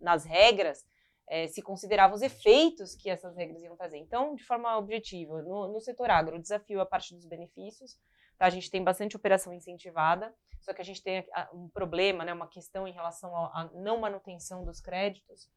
[0.00, 0.84] nas regras,
[1.28, 3.98] é, se considerava os efeitos que essas regras iam fazer.
[3.98, 7.98] Então, de forma objetiva, no, no setor agro, o desafio é a parte dos benefícios,
[8.42, 8.46] tá?
[8.46, 12.48] a gente tem bastante operação incentivada, só que a gente tem um problema, né, uma
[12.48, 15.48] questão em relação à não manutenção dos créditos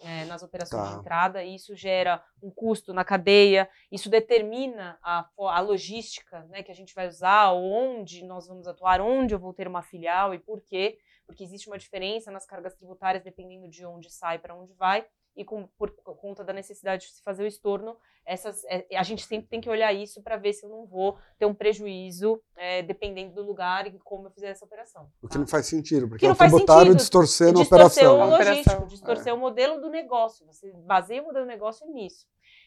[0.00, 0.94] é, nas operações tá.
[0.94, 6.62] de entrada, e isso gera um custo na cadeia, isso determina a, a logística né,
[6.62, 10.34] que a gente vai usar, onde nós vamos atuar, onde eu vou ter uma filial
[10.34, 14.54] e por quê, porque existe uma diferença nas cargas tributárias dependendo de onde sai para
[14.54, 18.86] onde vai, e com, por conta da necessidade de se fazer o estorno, essas, é,
[18.96, 21.54] a gente sempre tem que olhar isso para ver se eu não vou ter um
[21.54, 25.10] prejuízo é, dependendo do lugar e como eu fizer essa operação.
[25.22, 25.38] O que tá?
[25.38, 28.20] não faz sentido, porque é o tributário distorcendo a operação.
[28.20, 29.34] O logístico, distorcer é.
[29.34, 30.46] o modelo do negócio.
[30.46, 32.26] Você baseia o modelo do negócio nisso.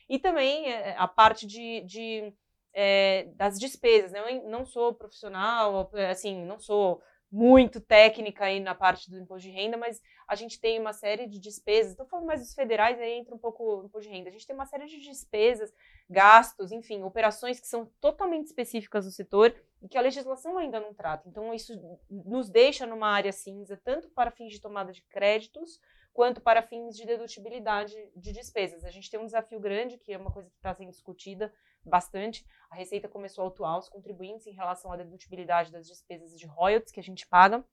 [0.10, 2.34] E também é, a parte de, de
[2.74, 4.12] é, das despesas.
[4.12, 4.20] Né?
[4.20, 7.02] Eu não sou profissional, assim, não sou
[7.34, 11.26] muito técnica aí na parte do imposto de renda, mas a gente tem uma série
[11.26, 11.94] de despesas.
[11.94, 14.30] Estou falando mais dos federais, aí entra um pouco o imposto de renda.
[14.30, 15.74] A gente tem uma série de despesas,
[16.08, 20.94] gastos, enfim, operações que são totalmente específicas do setor e que a legislação ainda não
[20.94, 21.28] trata.
[21.28, 21.74] Então, isso
[22.08, 25.80] nos deixa numa área cinza, tanto para fins de tomada de créditos,
[26.14, 28.86] quanto para fins de dedutibilidade de despesas.
[28.86, 31.52] A gente tem um desafio grande, que é uma coisa que está sendo discutida
[31.86, 32.46] bastante.
[32.70, 36.92] A Receita começou a atuar os contribuintes em relação à dedutibilidade das despesas de royalties
[36.92, 37.64] que a gente paga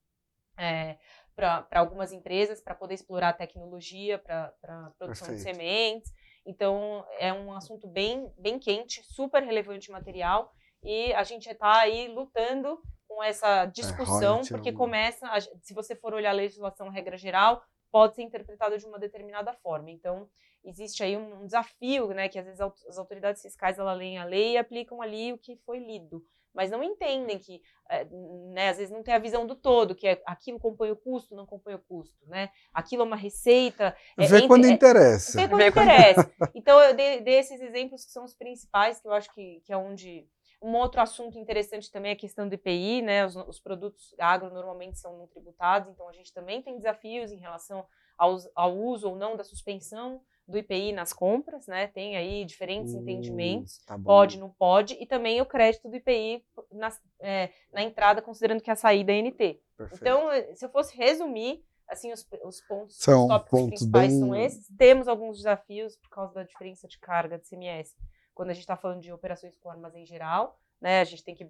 [0.58, 0.98] é,
[1.34, 4.52] para algumas empresas para poder explorar a tecnologia para
[4.98, 5.36] produção Perfeito.
[5.36, 6.12] de sementes.
[6.44, 12.08] Então, é um assunto bem, bem quente, super relevante material, e a gente está aí
[12.08, 15.26] lutando com essa é, discussão, é, porque começa,
[15.62, 19.90] se você for olhar a legislação regra geral, pode ser interpretada de uma determinada forma.
[19.90, 20.29] Então,
[20.64, 24.53] existe aí um desafio, né, que às vezes as autoridades fiscais ela leem a lei
[24.53, 26.22] e aplicam ali o que foi lido,
[26.55, 28.05] mas não entendem que, eh,
[28.53, 31.35] né, às vezes não tem a visão do todo, que é aquilo compõe o custo,
[31.35, 32.50] não compõe o custo, né?
[32.74, 33.96] Aquilo é uma receita.
[34.18, 35.40] É, vê quando é, interessa.
[35.40, 36.31] Vê quando interessa.
[36.55, 39.72] Então eu dei, dei, esses exemplos que são os principais, que eu acho que, que
[39.72, 40.26] é onde
[40.62, 43.24] um outro assunto interessante também é a questão do IPI, né?
[43.24, 47.38] Os, os, produtos agro normalmente são não tributados, então a gente também tem desafios em
[47.38, 47.86] relação
[48.18, 51.86] ao, ao uso ou não da suspensão do IPI nas compras, né?
[51.86, 56.44] Tem aí diferentes uh, entendimentos, tá pode, não pode, e também o crédito do IPI
[56.72, 59.60] na, é, na entrada, considerando que a saída é NT.
[59.76, 60.02] Perfeito.
[60.02, 64.10] Então, eh, se eu fosse resumir, assim, os, os pontos, são os tópicos pontos principais
[64.10, 64.20] bem...
[64.20, 64.68] são esses.
[64.76, 67.96] Temos alguns desafios por causa da diferença de carga de CMS.
[68.40, 71.03] Quando a gente está falando de operações com armazém geral, né?
[71.03, 71.46] A gente tem que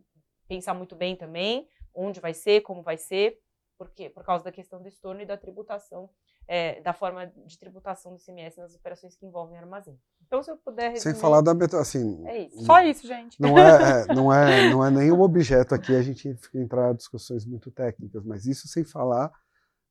[0.48, 3.38] pensar muito bem também onde vai ser, como vai ser,
[3.78, 6.10] porque por causa da questão do estorno e da tributação
[6.48, 10.00] é, da forma de tributação do ICMS nas operações que envolvem armazém.
[10.26, 11.14] Então, se eu puder resumir...
[11.14, 12.26] Sem falar da assim...
[12.26, 12.64] É isso.
[12.64, 13.40] Só isso, gente.
[13.40, 17.46] Não é, é, não é, não é nenhum objeto aqui, a gente entrar em discussões
[17.46, 19.30] muito técnicas, mas isso sem falar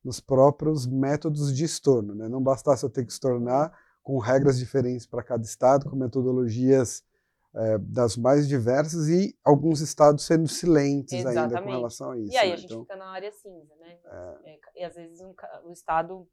[0.04, 2.14] nos próprios métodos de estorno.
[2.14, 2.28] Né?
[2.28, 7.04] Não bastasse eu ter que estornar com regras diferentes para cada estado, com metodologias
[7.54, 11.54] é, das mais diversas e alguns estados sendo silentes Exatamente.
[11.54, 12.32] ainda com relação a isso.
[12.32, 12.54] E aí né?
[12.54, 13.98] a gente então, fica na área cinza, né?
[14.44, 14.60] É...
[14.76, 15.34] E às vezes um,
[15.64, 16.28] o estado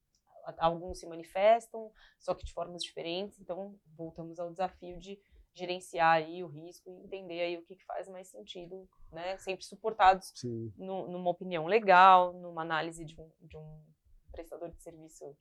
[0.59, 3.37] alguns se manifestam, só que de formas diferentes.
[3.39, 5.19] Então, voltamos ao desafio de,
[5.57, 9.37] gerenciar aí o risco e entender aí o que, que faz mais sentido, né?
[9.37, 10.31] Sempre suportados
[10.77, 13.83] no, numa opinião legal, numa análise de um, de um
[14.31, 15.35] prestador de serviço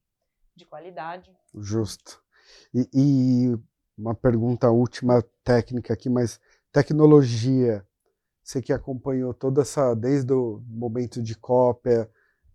[0.57, 1.31] de qualidade.
[1.55, 2.21] Justo.
[2.75, 3.59] E, e,
[3.97, 6.41] uma pergunta última técnica aqui, mas
[6.73, 7.87] tecnologia,
[8.43, 12.11] você que acompanhou toda essa, desde o momento de cópia,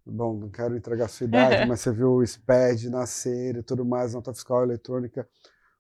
[0.06, 3.86] bom, não quero entregar a sua idade, mas você viu o SPED nascer e tudo
[3.86, 5.28] mais, nota fiscal eletrônica,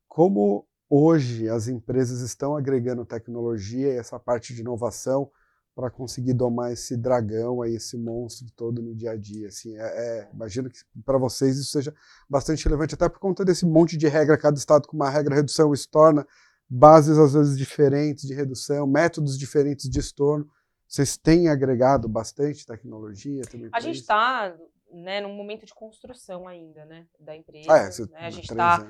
[0.07, 5.31] como hoje as empresas estão agregando tecnologia e essa parte de inovação
[5.75, 9.47] para conseguir domar esse dragão aí, esse monstro todo no dia a dia.
[9.47, 11.93] Assim, é, é, imagino que para vocês isso seja
[12.29, 15.73] bastante relevante, até por conta desse monte de regra, cada estado com uma regra redução,
[15.73, 16.27] isso torna
[16.69, 20.49] bases às vezes diferentes de redução, métodos diferentes de estorno.
[20.87, 23.69] Vocês têm agregado bastante tecnologia também?
[23.71, 24.53] A gente está
[24.91, 27.71] né, num momento de construção ainda, né, da empresa.
[27.71, 28.27] Ah, é, né?
[28.27, 28.87] A gente está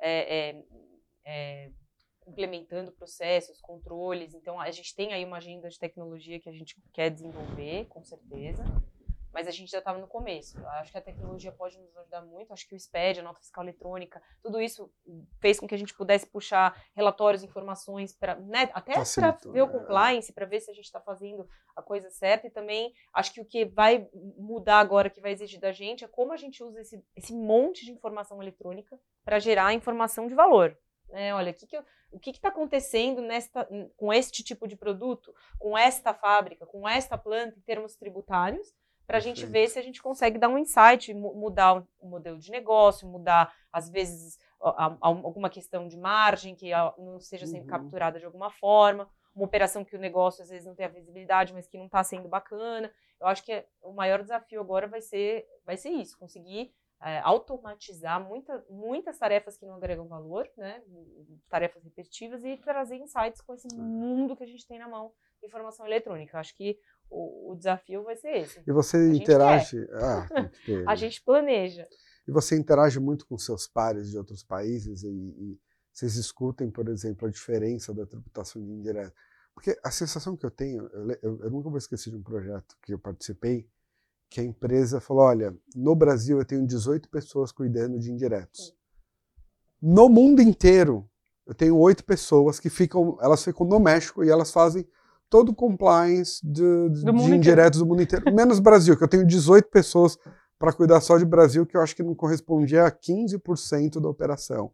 [0.00, 0.64] é, é,
[1.24, 1.70] é,
[2.30, 4.34] implementando processos, controles.
[4.34, 8.02] Então, a gente tem aí uma agenda de tecnologia que a gente quer desenvolver, com
[8.02, 8.64] certeza.
[9.32, 10.58] Mas a gente já estava no começo.
[10.66, 12.52] Acho que a tecnologia pode nos ajudar muito.
[12.52, 14.92] Acho que o SPED, a nota fiscal eletrônica, tudo isso
[15.40, 19.66] fez com que a gente pudesse puxar relatórios, informações, para né, até para ver o
[19.66, 19.72] né?
[19.72, 22.48] compliance, para ver se a gente está fazendo a coisa certa.
[22.48, 26.08] E também acho que o que vai mudar agora, que vai exigir da gente, é
[26.08, 30.76] como a gente usa esse, esse monte de informação eletrônica para gerar informação de valor.
[31.10, 31.34] Né?
[31.34, 35.76] Olha, que que eu, o que está acontecendo nesta, com este tipo de produto, com
[35.76, 38.74] esta fábrica, com esta planta em termos tributários,
[39.06, 42.48] para a gente ver se a gente consegue dar um insight, mudar o modelo de
[42.48, 44.38] negócio, mudar, às vezes,
[45.00, 47.66] alguma questão de margem que não seja sendo uhum.
[47.66, 51.52] capturada de alguma forma, uma operação que o negócio às vezes não tem a visibilidade,
[51.52, 52.92] mas que não está sendo bacana.
[53.20, 58.22] Eu acho que o maior desafio agora vai ser, vai ser isso, conseguir é, automatizar
[58.22, 60.82] muita, muitas tarefas que não agregam valor, né?
[61.48, 65.46] tarefas repetitivas, e trazer insights com esse mundo que a gente tem na mão de
[65.46, 66.38] informação eletrônica.
[66.38, 68.62] Acho que o, o desafio vai ser esse.
[68.66, 69.88] E você a interage.
[69.92, 70.28] Ah,
[70.86, 71.88] a gente planeja.
[72.28, 75.58] E você interage muito com seus pares de outros países e, e
[75.92, 79.14] vocês escutem, por exemplo, a diferença da tributação de indireta.
[79.54, 82.76] Porque a sensação que eu tenho, eu, eu, eu nunca vou esquecer de um projeto
[82.82, 83.68] que eu participei,
[84.30, 88.72] que a empresa falou: olha, no Brasil eu tenho 18 pessoas cuidando de indiretos.
[89.82, 91.08] No mundo inteiro,
[91.46, 94.86] eu tenho oito pessoas que ficam, elas ficam no México e elas fazem
[95.28, 99.68] todo o compliance de, de indiretos do mundo inteiro, menos Brasil, que eu tenho 18
[99.68, 100.16] pessoas
[100.58, 104.72] para cuidar só de Brasil, que eu acho que não correspondia a 15% da operação.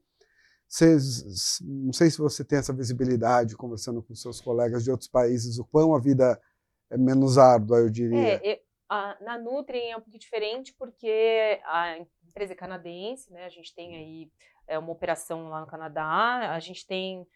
[0.69, 5.59] Cês, não sei se você tem essa visibilidade conversando com seus colegas de outros países,
[5.59, 6.41] o quão a vida
[6.91, 8.41] é menos árdua, eu diria.
[8.45, 13.45] É, a, na Nutri é um pouco diferente porque a empresa é canadense, né?
[13.45, 14.33] A gente tem aí
[14.67, 17.27] é, uma operação lá no Canadá, a gente tem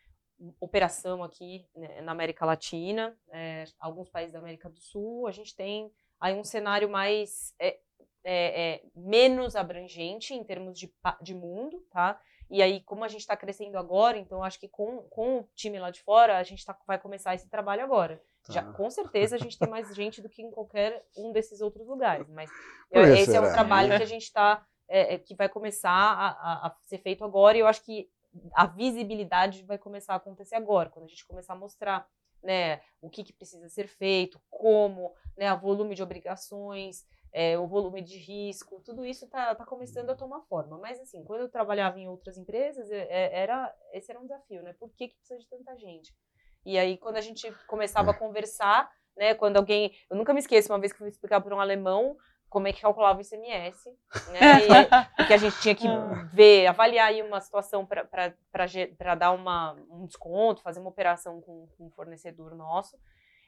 [0.59, 5.55] operação aqui né, na América Latina, é, alguns países da América do Sul, a gente
[5.55, 7.79] tem aí um cenário mais é,
[8.25, 12.21] é, é menos abrangente em termos de, de mundo, tá?
[12.51, 15.79] E aí, como a gente está crescendo agora, então acho que com, com o time
[15.79, 18.21] lá de fora, a gente tá, vai começar esse trabalho agora.
[18.47, 18.53] Tá.
[18.53, 21.87] Já, com certeza a gente tem mais gente do que em qualquer um desses outros
[21.87, 22.29] lugares.
[22.29, 22.51] Mas
[22.91, 24.65] esse é um trabalho que a gente está.
[24.93, 28.11] É, é, que vai começar a, a, a, ser feito agora, e eu acho que
[28.53, 32.09] a visibilidade vai começar a acontecer agora, quando a gente começar a mostrar
[32.43, 37.67] né, o que, que precisa ser feito, como, né, o volume de obrigações, é, o
[37.67, 40.79] volume de risco, tudo isso está tá começando a tomar forma.
[40.79, 44.63] Mas, assim, quando eu trabalhava em outras empresas, é, é, era, esse era um desafio,
[44.63, 44.73] né?
[44.75, 46.15] Por que, que precisa de tanta gente?
[46.65, 49.93] E aí, quando a gente começava a conversar, né, quando alguém.
[50.09, 52.17] Eu nunca me esqueço, uma vez que eu fui explicar para um alemão
[52.49, 53.91] como é que calculava o ICMS,
[54.33, 54.41] né?
[54.67, 54.69] E,
[55.17, 56.29] porque a gente tinha que ah.
[56.33, 61.87] ver, avaliar aí uma situação para dar uma, um desconto, fazer uma operação com, com
[61.87, 62.99] um fornecedor nosso.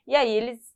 [0.07, 0.73] E aí eles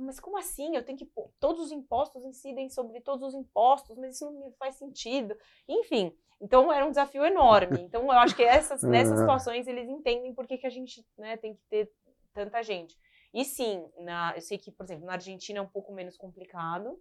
[0.00, 0.74] mas como assim?
[0.74, 1.10] Eu tenho que.
[1.38, 5.36] Todos os impostos incidem sobre todos os impostos, mas isso não me faz sentido.
[5.68, 7.82] Enfim, então era um desafio enorme.
[7.82, 11.36] Então eu acho que essas, nessas situações eles entendem por que, que a gente né,
[11.36, 11.92] tem que ter
[12.32, 12.98] tanta gente.
[13.32, 16.98] E sim, na, eu sei que, por exemplo, na Argentina é um pouco menos complicado,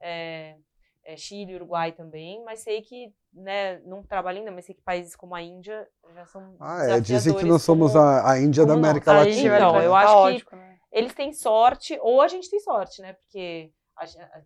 [0.00, 0.58] é,
[1.04, 5.16] é Chile, Uruguai também, mas sei que, né, não trabalho ainda, mas sei que países
[5.16, 8.66] como a Índia já são Ah, é, dizem que nós somos como, a, a Índia
[8.66, 9.56] da América Latina.
[9.56, 10.78] Então, eu acho que né?
[10.92, 13.72] eles têm sorte, ou a gente tem sorte, né, porque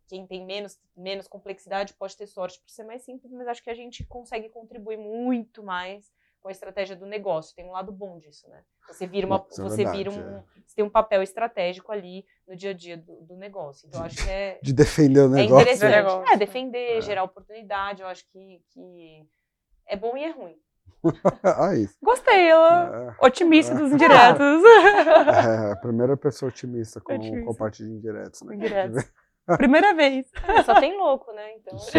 [0.07, 3.71] quem tem menos, menos complexidade pode ter sorte por ser mais simples, mas acho que
[3.71, 6.11] a gente consegue contribuir muito mais
[6.43, 7.55] com a estratégia do negócio.
[7.55, 8.63] Tem um lado bom disso, né?
[8.89, 10.45] Você vira uma, é você verdade, vira um, é.
[10.67, 13.87] você tem um papel estratégico ali no dia a dia do, do negócio.
[13.87, 15.69] Então acho que é de defender o negócio.
[15.69, 17.01] É interessante, é, defender, é.
[17.01, 18.03] gerar oportunidade.
[18.03, 19.27] Eu acho que, que
[19.87, 20.57] é bom e é ruim.
[21.45, 21.97] ah, isso.
[22.03, 23.17] Gostei, ela.
[23.21, 23.77] É, otimista é.
[23.77, 24.63] dos indiretos.
[24.65, 27.47] É, a primeira pessoa otimista com, otimista.
[27.47, 28.43] com parte de indiretos.
[28.43, 28.57] Né?
[28.57, 29.05] Indiretos.
[29.57, 30.27] Primeira vez.
[30.49, 31.55] É, só tem louco, né?
[31.57, 31.79] Então.
[31.79, 31.99] Só.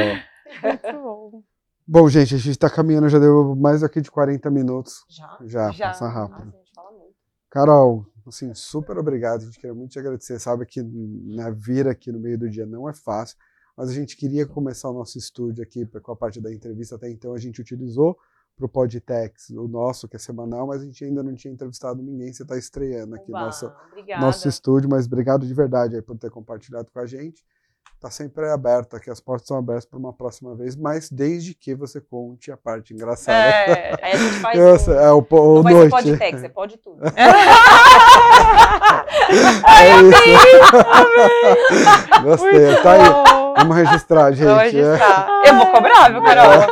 [0.61, 1.43] Muito bom.
[1.86, 5.03] Bom, gente, a gente tá caminhando, já deu mais aqui de 40 minutos.
[5.09, 5.38] Já?
[5.41, 5.88] Já, já.
[5.88, 6.45] passa rápido.
[6.45, 7.15] Nossa, a gente fala muito.
[7.49, 9.41] Carol, assim, super obrigado.
[9.41, 10.39] A gente queria muito te agradecer.
[10.39, 13.38] Sabe que né, vir aqui no meio do dia não é fácil,
[13.75, 16.95] mas a gente queria começar o nosso estúdio aqui com a parte da entrevista.
[16.95, 18.17] Até então a gente utilizou
[18.55, 22.01] para o Podtex, o nosso, que é semanal, mas a gente ainda não tinha entrevistado
[22.01, 22.31] ninguém.
[22.31, 23.69] Você está estreando aqui no nosso,
[24.21, 27.43] nosso estúdio, mas obrigado de verdade aí por ter compartilhado com a gente
[28.03, 31.73] está sempre aberta, que as portas estão abertas para uma próxima vez, mas desde que
[31.73, 33.37] você conte a parte engraçada.
[33.37, 35.89] É, aí a gente faz Nossa, um, é, o, o não noite.
[35.89, 36.99] pode tex, você pode tudo.
[37.07, 37.11] é
[40.01, 40.43] isso.
[42.23, 42.99] Gostei, tá aí.
[43.57, 44.47] Vamos registrar, gente.
[44.47, 45.29] Vou registrar.
[45.45, 45.49] É.
[45.49, 46.63] Eu vou cobrar, viu, Carol?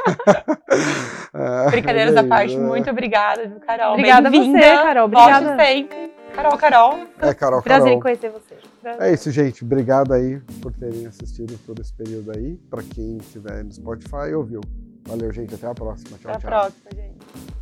[1.33, 3.93] É, Brincadeiras à parte, muito obrigada, viu, Carol?
[3.93, 5.05] Obrigada a você, Carol.
[5.05, 5.45] Obrigada.
[5.45, 6.20] Volte sempre.
[6.35, 7.07] Carol, Carol.
[7.19, 7.97] É, Carol, Prazer Carol.
[7.97, 8.55] em conhecer você.
[8.99, 9.63] É isso, gente.
[9.63, 12.57] Obrigado aí por terem assistido todo esse período aí.
[12.69, 14.61] Para quem estiver no Spotify, ouviu.
[15.07, 15.53] Valeu, gente.
[15.55, 16.17] Até a próxima.
[16.17, 16.49] Tchau, Até tchau.
[16.49, 17.60] Até a próxima, gente.